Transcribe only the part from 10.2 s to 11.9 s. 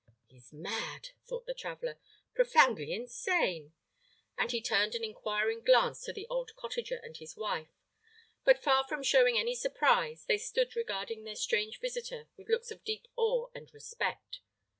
they stood regarding their strange